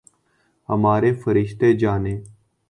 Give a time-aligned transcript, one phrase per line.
[0.69, 2.17] ہمارے فرشتے جانیں۔